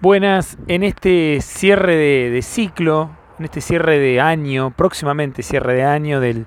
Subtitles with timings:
[0.00, 6.20] Buenas, en este cierre de, ciclo, en este cierre de año, próximamente cierre de año
[6.20, 6.46] del,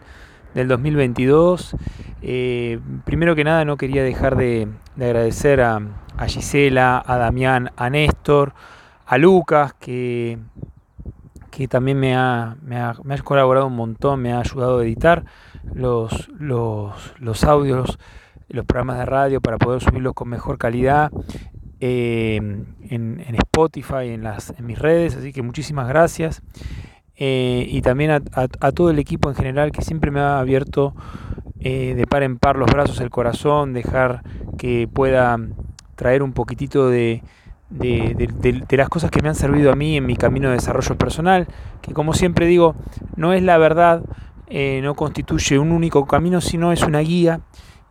[0.56, 1.76] 2022,
[2.22, 5.82] eh, primero que nada no quería dejar de, agradecer a,
[6.28, 8.54] Gisela, a Damián, a Néstor,
[9.06, 10.38] a Lucas, que,
[11.50, 15.26] que también me ha, me, ha, colaborado un montón, me ha ayudado a editar
[15.74, 18.00] los, los, los audios,
[18.48, 21.12] los programas de radio para poder subirlos con mejor calidad
[21.84, 26.44] Em, en, Spotify, en, las, en mis redes, así que muchísimas gracias.
[27.16, 30.94] Eh, y también a, todo el equipo en general que siempre me ha abierto
[31.60, 34.22] eh, de par en par los brazos, el corazón, dejar
[34.60, 35.40] que pueda
[35.96, 37.24] traer un poquitito de,
[37.72, 41.48] de, las cosas que me han servido a mí en mi camino de desarrollo personal,
[41.82, 42.76] que como siempre digo,
[43.16, 44.04] no es la verdad,
[44.46, 47.42] eh, no constituye un único camino, sino es una guía.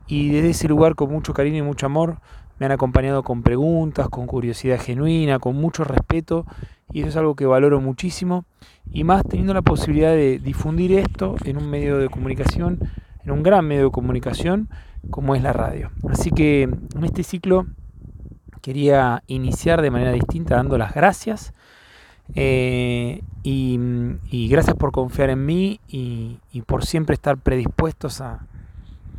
[0.07, 2.19] Y desde ese lugar, con mucho cariño y mucho amor,
[2.61, 6.45] me han acompañado con preguntas, con curiosidad genuina, con mucho respeto
[6.93, 8.45] y eso es algo que valoro muchísimo
[8.93, 12.79] y más teniendo la posibilidad de difundir esto en un medio de comunicación,
[13.25, 14.69] en un gran medio de comunicación
[15.09, 15.91] como es la radio.
[16.11, 17.67] Así que en este ciclo
[18.61, 21.55] quería iniciar de manera distinta dando las gracias
[22.35, 28.47] eh, y, gracias por confiar en mí y, por siempre estar predispuestos a,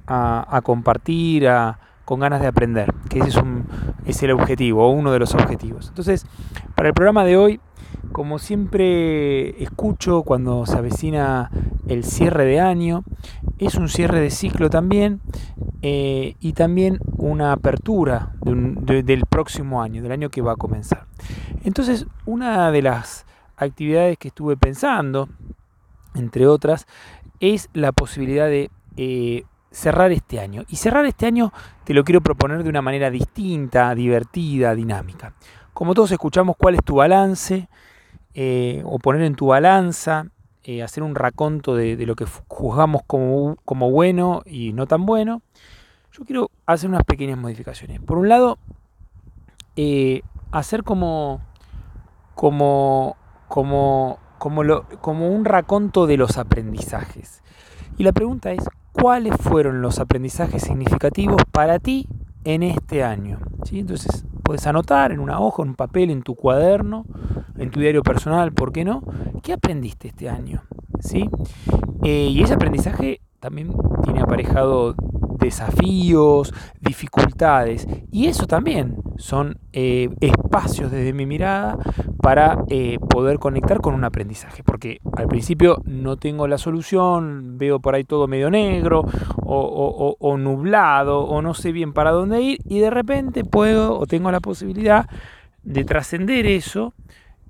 [0.05, 1.79] a compartir, a,
[2.11, 3.63] con ganas de aprender, que ese es, un,
[4.05, 5.87] es el objetivo, o uno de los objetivos.
[5.87, 6.25] Entonces,
[6.75, 7.61] para el programa de hoy,
[8.11, 11.49] como siempre escucho cuando se avecina
[11.87, 13.05] el cierre de año,
[13.59, 15.21] es un cierre de ciclo también
[15.83, 21.05] eh, y también una apertura del próximo año, del año que va a comenzar.
[21.63, 25.29] Entonces, una de las actividades que estuve pensando,
[26.13, 26.87] entre otras,
[27.39, 30.63] es la posibilidad de eh, cerrar este año.
[30.67, 31.51] Y cerrar este año
[31.83, 35.33] te lo quiero proponer de una manera distinta, divertida, dinámica.
[35.73, 37.69] Como todos escuchamos, cuál es tu balance,
[38.33, 40.27] eh, o poner en tu balanza,
[40.63, 43.57] eh, hacer un raconto de, lo que juzgamos como,
[43.91, 45.41] bueno y no tan bueno.
[46.11, 48.01] Yo quiero hacer unas pequeñas modificaciones.
[48.01, 48.57] Por un lado,
[49.77, 51.41] eh, hacer como,
[52.35, 53.15] como,
[53.47, 57.41] como, como, lo, como un raconto de los aprendizajes.
[57.97, 62.07] Y la pregunta es, cuáles fueron los aprendizajes significativos para ti
[62.43, 63.39] en este año.
[63.63, 63.79] ¿Sí?
[63.79, 67.05] Entonces puedes anotar en una hoja, en un papel, en tu cuaderno,
[67.57, 69.03] en tu diario personal, ¿por qué no?
[69.43, 70.63] ¿Qué aprendiste este año?
[70.99, 71.29] ¿Sí?
[72.03, 74.95] Eh, y ese aprendizaje también tiene aparejado
[75.41, 81.77] desafíos, dificultades, y eso también son eh, espacios desde mi mirada
[82.21, 87.79] para eh, poder conectar con un aprendizaje, porque al principio no tengo la solución, veo
[87.79, 89.03] por ahí todo medio negro
[89.43, 94.31] o, nublado o no sé bien para dónde ir y de repente puedo o tengo
[94.31, 95.09] la posibilidad
[95.63, 96.93] de trascender eso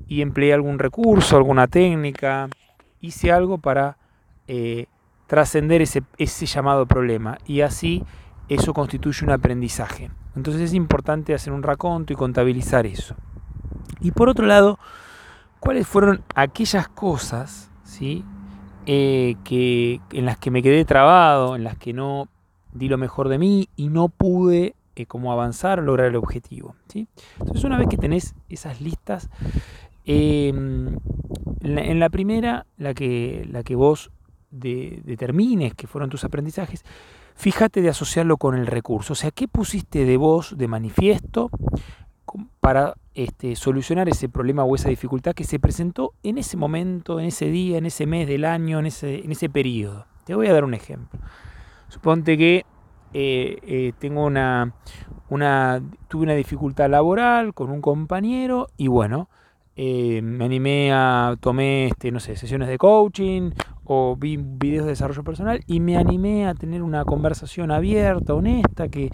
[0.08, 2.50] y empleé algún recurso, alguna técnica,
[3.00, 3.98] hice algo para
[4.48, 4.88] eh,
[5.32, 8.04] trascender ese, ese llamado problema y así
[8.50, 10.12] eso constituye un aprendizaje.
[10.36, 13.16] Entonces es importante hacer un raconto y contabilizar eso.
[14.02, 14.78] Y por otro lado,
[15.62, 18.26] ¿cuáles fueron aquellas cosas ¿sí?
[18.86, 22.28] Eh, que, en las que me quedé trabado, en las que no
[22.74, 26.76] di lo mejor de mí y no pude eh, como avanzar o lograr el objetivo?
[26.90, 27.08] ¿sí?
[27.40, 29.30] Entonces una vez que tenés esas listas,
[30.04, 30.98] em,
[31.62, 34.12] en la primera, la que, la que vos
[34.52, 36.84] determines que fueron tus aprendizajes,
[37.36, 39.14] fíjate de asociarlo con el recurso.
[39.14, 41.50] O sea, ¿qué pusiste de vos de manifiesto
[42.60, 47.26] para este, solucionar ese problema o esa dificultad que se presentó en ese momento, en
[47.26, 50.06] ese día, en ese mes del año, en ese, en ese periodo?
[50.26, 51.20] Te voy a dar un ejemplo.
[51.90, 52.66] Suponte que
[53.14, 54.74] eh, eh, tengo una,
[55.30, 59.30] una, tuve una dificultad laboral con un compañero y bueno,
[59.76, 63.52] eh, me animé a, tomé, este, no sé, sesiones de coaching
[63.94, 68.88] o vi videos de desarrollo personal y me animé a tener una conversación abierta, honesta,
[68.88, 69.12] que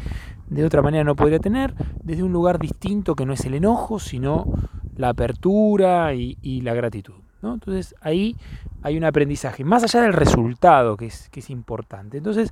[0.50, 1.74] de otra manera no podría tener,
[2.04, 4.46] desde un lugar distinto que no es el enojo, sino
[4.96, 7.16] la apertura y, la gratitud.
[7.42, 8.36] Entonces ahí
[8.84, 12.18] hay un aprendizaje, más allá del resultado que es, importante.
[12.19, 12.51] Entonces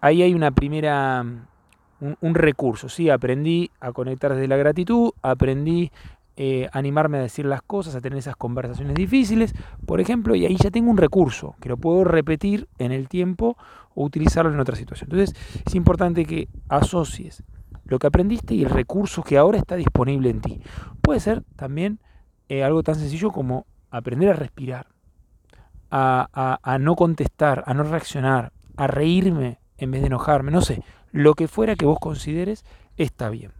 [0.00, 1.26] ahí hay una primera,
[2.00, 3.10] un, un recurso, ¿sí?
[3.10, 5.92] aprendí a conectar desde la gratitud, aprendí
[6.36, 9.54] eh, animarme a decir las cosas, a tener esas conversaciones difíciles,
[9.86, 13.56] por ejemplo, y ahí ya tengo un recurso que lo puedo repetir en el tiempo
[13.94, 15.10] o utilizarlo en otra situación.
[15.12, 17.44] Entonces es importante que asocies
[17.84, 20.60] lo que aprendiste y el recurso que ahora está disponible en ti.
[21.02, 22.00] Puede ser también
[22.48, 24.88] eh, algo tan sencillo como aprender a respirar,
[25.90, 30.82] a, a no contestar, a no reaccionar, a reírme en vez de enojarme, no sé,
[31.12, 32.64] lo que fuera que vos consideres
[32.96, 33.52] está bien.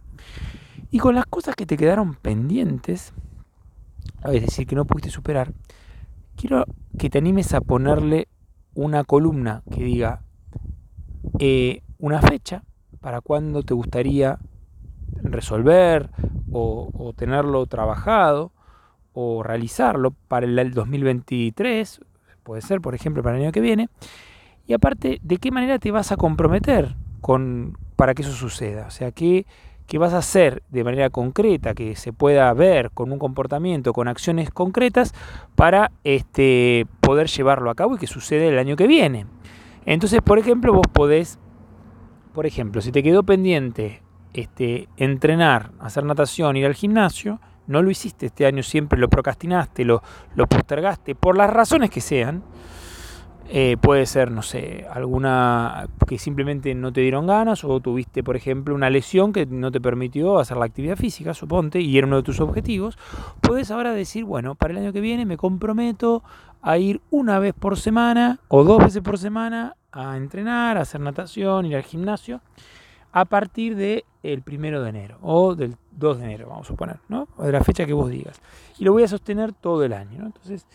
[0.91, 3.13] Y con las cosas que te quedaron pendientes,
[4.25, 5.53] es decir, que no pudiste superar,
[6.35, 6.65] quiero
[6.97, 8.27] que te animes a ponerle
[8.73, 10.21] una columna que diga
[11.39, 12.63] eh, una fecha
[12.99, 14.39] para cuando te gustaría
[15.21, 16.09] resolver
[16.51, 18.51] o, tenerlo trabajado
[19.13, 22.01] o realizarlo para el 2023,
[22.43, 23.89] puede ser por ejemplo para el año que viene,
[24.67, 28.91] y aparte de qué manera te vas a comprometer con, para que eso suceda, o
[28.91, 29.45] sea, qué,
[29.87, 34.07] qué vas a hacer de manera concreta, que se pueda ver con un comportamiento, con
[34.07, 35.13] acciones concretas,
[35.55, 39.25] para este, poder llevarlo a cabo y que suceda el año que viene.
[39.85, 41.39] Entonces, por ejemplo, vos podés,
[42.33, 44.01] por ejemplo, si te quedó pendiente
[44.33, 49.85] este, entrenar, hacer natación, ir al gimnasio, no lo hiciste este año, siempre lo procrastinaste,
[49.85, 50.01] lo
[50.49, 52.43] postergaste, por las razones que sean,
[53.47, 58.35] eh, puede ser, no sé, alguna que simplemente no te dieron ganas o tuviste, por
[58.35, 62.17] ejemplo, una lesión que no te permitió hacer la actividad física, suponte, y era uno
[62.17, 62.97] de tus objetivos.
[63.41, 66.23] Puedes ahora decir, bueno, para el año que viene me comprometo
[66.63, 71.01] a ir una vez por semana o dos veces por semana a entrenar, a hacer
[71.01, 72.41] natación, ir al gimnasio,
[73.11, 76.99] a partir del el primero de enero o del 2 de enero, vamos a suponer,
[77.07, 77.27] ¿no?
[77.37, 78.41] O de la fecha que vos digas.
[78.79, 80.25] Y lo voy a sostener todo el año.
[80.25, 80.65] Entonces,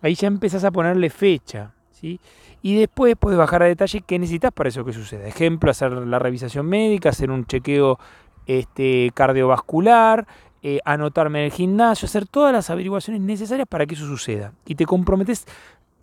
[0.00, 4.68] ahí ya empezás a ponerle fecha y después puedes bajar a detalle qué necesitas para
[4.68, 5.26] eso que suceda.
[5.26, 7.98] Ejemplo, hacer la revisación médica, hacer un chequeo
[8.46, 10.26] este, cardiovascular,
[10.62, 14.52] eh, anotarme en el gimnasio, hacer todas las averiguaciones necesarias para que eso suceda.
[14.66, 15.46] Y te comprometes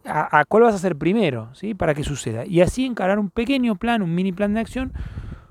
[0.05, 1.73] a, cuál vas a hacer primero, ¿sí?
[1.73, 2.45] Para que suceda.
[2.45, 4.93] Y así encarar un pequeño plan, un mini plan de acción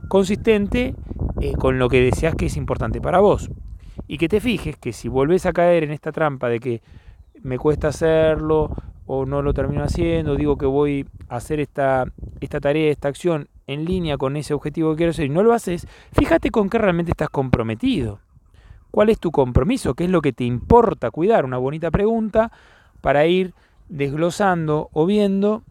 [0.08, 0.94] consistente
[1.40, 3.50] eh, con lo que deseas que es importante para vos.
[4.06, 6.82] Y que te fijes que si volvés a caer en esta trampa de que
[7.42, 8.74] me cuesta hacerlo,
[9.12, 12.04] o no lo termino haciendo, digo que voy a hacer esta,
[12.40, 15.52] esta tarea, esta acción en línea con ese objetivo que quiero hacer y no lo
[15.52, 18.20] haces, fíjate con qué realmente estás comprometido.
[18.92, 19.94] ¿Cuál es tu compromiso?
[19.94, 21.44] ¿Qué es lo que te importa cuidar?
[21.44, 22.52] Una bonita pregunta
[23.00, 23.52] para ir
[23.88, 25.64] desglosando o viendo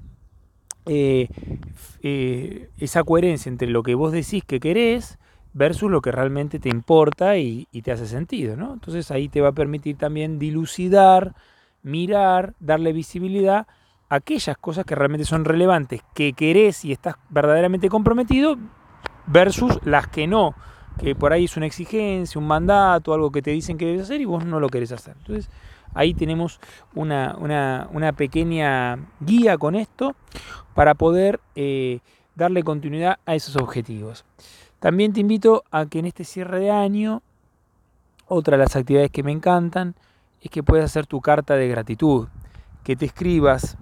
[0.86, 1.30] eh,
[2.04, 5.18] eh, esa coherencia entre lo que vos decís que querés
[5.54, 8.58] versus lo que realmente te importa y, y te hace sentido.
[8.58, 8.74] ¿no?
[8.74, 11.36] Entonces ahí te va a permitir también dilucidar
[11.84, 13.68] mirar, darle visibilidad
[14.10, 18.58] a aquellas cosas que realmente son relevantes, que querés y estás verdaderamente comprometido,
[19.28, 20.56] versus las que no,
[20.98, 24.22] que por ahí es una exigencia, un mandato, algo que te dicen que debes hacer
[24.22, 25.16] y vos no lo querés hacer.
[25.20, 25.50] Entonces
[25.94, 26.60] ahí tenemos
[26.94, 27.36] una,
[28.18, 30.16] pequeña guía con esto
[30.74, 32.00] para poder eh,
[32.36, 34.26] darle continuidad a esos objetivos.
[34.80, 37.22] También te invito a que en este cierre de año,
[38.28, 39.96] otra de las actividades que me encantan,
[40.42, 42.28] es que puedes hacer tu carta de gratitud,
[42.84, 43.78] que te escribas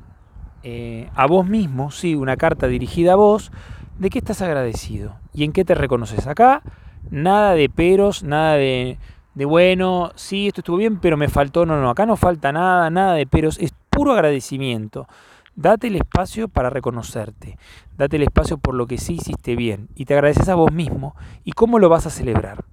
[0.64, 3.52] eh, a vos mismo, sí, una carta dirigida a vos,
[4.00, 6.28] de qué estás agradecido y en qué te reconoces.
[6.28, 6.62] Acá
[7.10, 8.98] nada de peros, nada de,
[9.34, 12.90] de bueno, sí, esto estuvo bien, pero me faltó, no, no, acá no falta nada,
[12.90, 15.08] nada de peros, es puro agradecimiento.
[15.56, 17.58] Date el espacio para reconocerte,
[17.98, 21.16] date el espacio por lo que sí hiciste bien y te agradeces a vos mismo
[21.44, 22.64] y cómo lo vas a celebrar.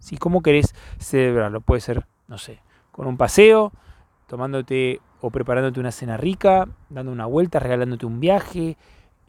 [0.00, 0.16] ¿Sí?
[0.16, 1.60] ¿Cómo querés celebrarlo?
[1.60, 2.60] Puede ser, no sé,
[2.92, 3.72] con un paseo,
[4.28, 8.76] tomándote o preparándote una cena rica, dando una vuelta, regalándote un viaje,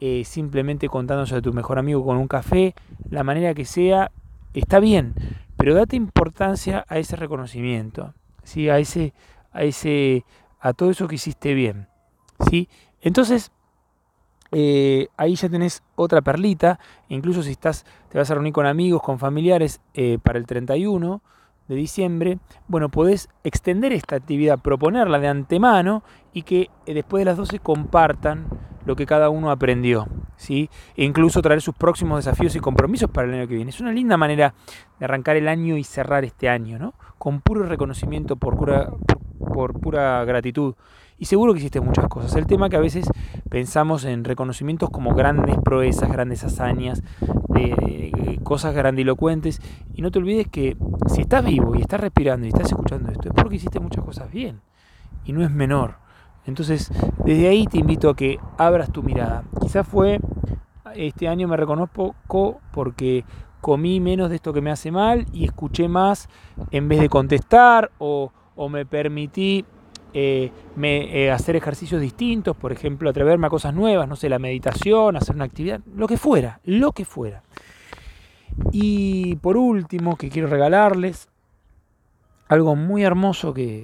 [0.00, 2.74] eh, simplemente contándose a tu mejor amigo con un café,
[3.10, 4.12] la manera que sea,
[4.52, 5.14] está bien,
[5.56, 8.68] pero date importancia a ese reconocimiento, ¿sí?
[8.68, 9.14] a, ese,
[9.52, 10.24] a, ese,
[10.60, 11.88] a todo eso que hiciste bien.
[12.50, 12.68] ¿sí?
[13.00, 13.52] Entonces,
[14.50, 16.78] eh, ahí ya tenés otra perlita,
[17.08, 21.22] incluso si estás, te vas a reunir con amigos, con familiares eh, para el 31,
[21.68, 26.02] de diciembre, bueno, podés extender esta actividad, proponerla de antemano
[26.32, 28.46] y que eh, después de las 12 compartan
[28.84, 30.06] lo que cada uno aprendió,
[30.36, 30.68] ¿sí?
[30.96, 33.70] E incluso traer sus próximos desafíos y compromisos para el año que viene.
[33.70, 34.54] Es una linda manera
[34.98, 36.94] de arrancar el año y cerrar este año, ¿no?
[37.16, 38.90] Con puro reconocimiento, por pura,
[39.38, 40.74] por pura gratitud
[41.18, 42.34] y seguro que hiciste muchas cosas.
[42.36, 43.08] El tema que a veces
[43.54, 47.04] pensamos en reconocimientos como grandes proezas, grandes hazañas,
[47.50, 49.62] de, cosas grandilocuentes.
[49.94, 53.28] Y no te olvides que si estás vivo y estás respirando y estás escuchando esto,
[53.28, 54.60] es porque hiciste muchas cosas bien.
[55.24, 55.98] Y no es menor.
[56.46, 56.90] Entonces,
[57.24, 59.44] desde ahí te invito a que abras tu mirada.
[59.60, 60.18] Quizás fue,
[60.96, 62.16] este año me reconozco
[62.72, 63.24] porque
[63.60, 66.28] comí menos de esto que me hace mal y escuché más
[66.72, 68.32] en vez de contestar o
[68.68, 69.64] me permití
[70.16, 74.38] eh, me, eh, hacer ejercicios distintos, por ejemplo, atreverme a cosas nuevas, no sé, la
[74.38, 77.42] meditación, hacer una actividad, lo que fuera, lo que fuera.
[78.70, 81.28] Y por último, que quiero regalarles,
[82.46, 83.82] algo muy hermoso que,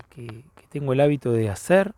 [0.68, 1.94] tengo el hábito de hacer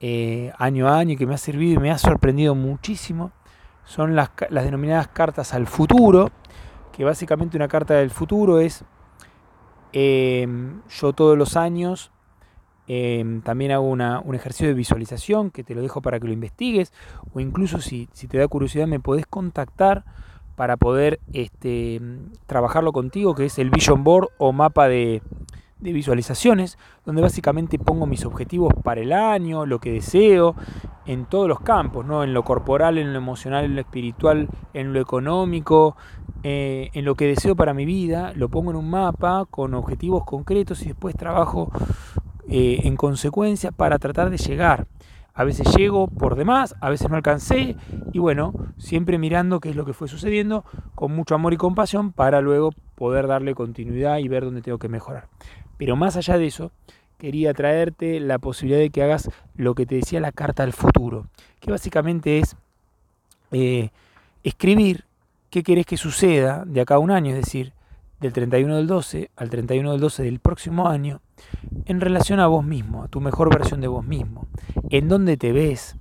[0.00, 3.32] eh, año a año y que me ha servido y me ha sorprendido muchísimo,
[3.84, 6.30] son las, denominadas cartas al futuro,
[6.92, 8.84] que básicamente una carta del futuro es
[9.94, 12.12] yo todos los años
[12.88, 16.92] em, también hago un ejercicio de visualización que te lo dejo para que lo investigues
[17.34, 20.04] o incluso si, si te da curiosidad me podés contactar
[20.56, 22.00] para poder este,
[22.46, 25.22] trabajarlo contigo, que es el Vision Board o mapa de,
[25.82, 30.54] de visualizaciones, donde básicamente pongo mis objetivos para el año, lo que deseo,
[31.04, 32.22] en todos los campos, ¿no?
[32.22, 35.96] en lo corporal, en lo emocional, en lo espiritual, en lo económico,
[36.44, 40.24] eh, en lo que deseo para mi vida, lo pongo en un mapa con objetivos
[40.24, 41.70] concretos y después trabajo
[42.48, 44.86] eh, en consecuencia para tratar de llegar.
[45.34, 47.76] A veces llego por demás, a veces no alcancé
[48.12, 52.12] y bueno, siempre mirando qué es lo que fue sucediendo con mucho amor y compasión
[52.12, 55.28] para luego poder darle continuidad y ver dónde tengo que mejorar.
[55.78, 56.70] Pero más allá de eso,
[57.16, 61.28] quería traerte la posibilidad de que hagas lo que te decía la carta al futuro,
[61.60, 62.56] que básicamente es
[63.52, 63.90] eh,
[64.42, 65.04] escribir
[65.48, 67.72] qué querés que suceda de acá a un año, es decir,
[68.20, 71.20] del 31 del 12 al 31 del 12 del próximo año,
[71.86, 74.46] en relación a vos mismo, a tu mejor versión de vos mismo,
[74.90, 75.96] en dónde te ves,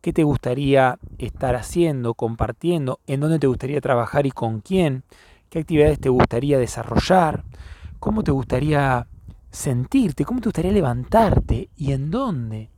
[0.00, 5.02] qué te gustaría estar haciendo, compartiendo, en dónde te gustaría trabajar y con quién,
[5.50, 7.44] qué actividades te gustaría desarrollar,
[8.00, 9.06] cómo te gustaría
[9.50, 12.68] sentirte, cómo te gustaría levantarte y en dónde,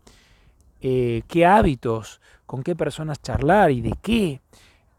[0.80, 4.40] eh, qué hábitos, con qué personas charlar y de qué,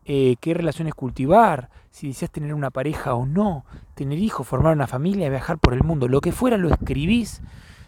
[0.06, 4.86] eh, qué relaciones cultivar, si deseas tener una pareja o no, tener hijos, formar una
[4.86, 7.42] familia, viajar por el mundo, lo que fuera lo escribís,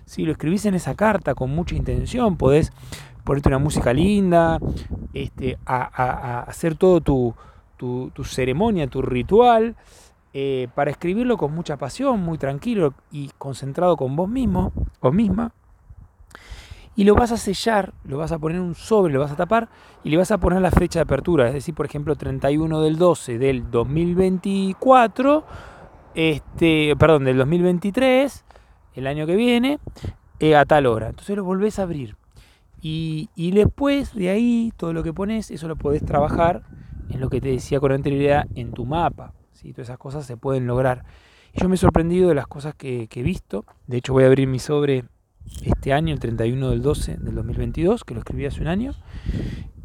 [0.06, 2.74] si lo escribís en esa carta con mucha intención, podés
[3.24, 4.58] ponerte una música linda,
[5.14, 7.36] este, a, hacer todo tu,
[7.78, 9.76] tu, ceremonia, tu ritual,
[10.34, 15.52] eh, para escribirlo con mucha pasión, muy tranquilo y concentrado con vos mismo o misma.
[17.00, 19.38] Y lo vas a sellar, lo vas a poner en un sobre, lo vas a
[19.38, 19.70] tapar
[20.04, 21.48] y le vas a poner la fecha de apertura.
[21.48, 25.46] Es decir, por ejemplo, 31 del 12 del 2024,
[26.14, 28.44] este, perdón, del 2023,
[28.96, 29.80] el año que viene,
[30.42, 31.08] eh, a tal hora.
[31.08, 32.18] Entonces lo volvés a abrir.
[32.82, 36.64] Y, y después de ahí, todo lo que pones, eso lo podés trabajar
[37.08, 39.32] en lo que te decía con anterioridad en tu mapa.
[39.54, 41.06] Todas esas cosas se pueden lograr.
[41.54, 43.64] yo me he sorprendido de las cosas que, he visto.
[43.88, 45.06] De hecho, voy a abrir mi sobre
[45.64, 48.94] este año, el 31 del 12 del 2022, que lo escribí hace un año.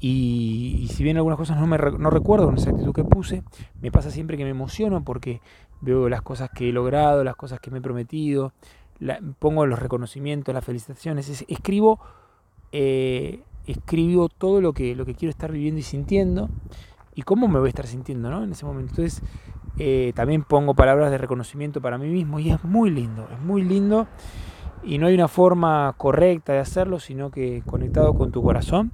[0.01, 3.43] Y, si bien algunas cosas no, me, no recuerdo con exactitud que puse,
[3.81, 5.41] me pasa siempre que me emociono porque
[5.81, 8.53] veo las cosas que he logrado, las cosas que me he prometido,
[9.39, 12.01] pongo los reconocimientos, las felicitaciones, escribo,
[12.73, 16.51] eh, escribo todo lo que, lo que quiero estar viviendo y sintiendo
[17.15, 18.45] y cómo me voy a estar sintiendo ¿no?
[18.45, 18.91] en ese momento.
[18.93, 19.23] Entonces,
[19.79, 23.63] eh, también pongo palabras de reconocimiento para mí mismo y es muy lindo, es muy
[23.63, 24.07] lindo
[24.85, 28.93] y no hay una forma correcta de hacerlo, sino que conectado con tu corazón.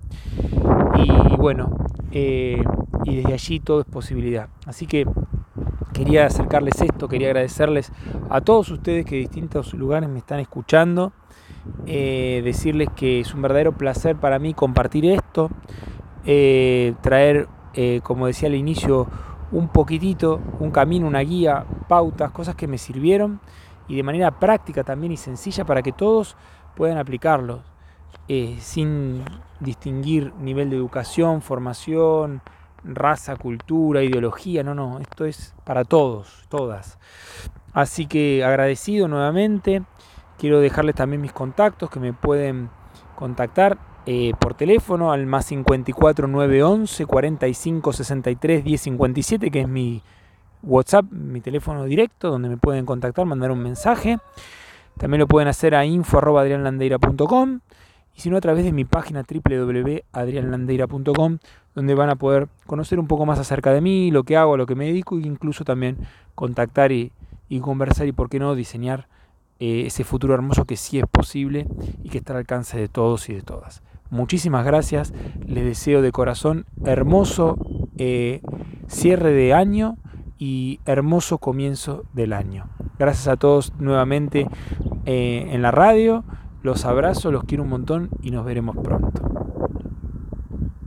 [0.96, 1.70] Y bueno,
[2.12, 2.62] eh,
[3.04, 4.48] y desde allí todo es posibilidad.
[4.66, 5.06] Así que
[5.92, 7.92] quería acercarles esto, quería agradecerles
[8.28, 11.12] a todos ustedes que de distintos lugares me están escuchando,
[11.86, 15.50] eh, decirles que es un verdadero placer para mí compartir esto,
[16.22, 17.48] traer,
[18.02, 19.08] como decía al inicio,
[19.52, 23.40] un poquitito, un camino, una guía, pautas, cosas que me sirvieron
[23.90, 26.36] y de manera práctica también y sencilla para que todos
[26.76, 27.60] puedan aplicarlos
[28.28, 29.24] eh, sin
[29.58, 32.40] distinguir nivel de educación, formación,
[32.84, 36.98] raza, cultura, ideología, no, no, esto es para todos, todas.
[37.72, 39.82] Así que agradecido nuevamente,
[40.38, 42.70] quiero dejarles también mis contactos que me pueden
[43.16, 50.00] contactar eh, por teléfono al más 54 911 45 63 10 57, que es mi
[50.62, 54.18] WhatsApp, mi teléfono directo, donde me pueden contactar, mandar un mensaje.
[54.98, 57.60] También lo pueden hacer a info.adrianlandeira.com
[58.14, 61.38] y si no a través de mi página www.adrianlandeira.com,
[61.74, 64.66] donde van a poder conocer un poco más acerca de mí, lo que hago, lo
[64.66, 65.96] que me dedico e incluso también
[66.34, 67.12] contactar y,
[67.60, 69.08] conversar y, por qué no, diseñar
[69.58, 71.66] eh, ese futuro hermoso que sí es posible
[72.02, 73.82] y que está al alcance de todos y de todas.
[74.10, 75.12] Muchísimas gracias,
[75.46, 77.56] les deseo de corazón hermoso
[77.96, 78.40] eh,
[78.88, 79.96] cierre de año
[80.40, 82.64] y hermoso comienzo del año.
[82.98, 84.48] Gracias a todos nuevamente
[85.04, 86.24] eh, en la radio,
[86.62, 89.39] los abrazo, los quiero un montón y nos veremos pronto.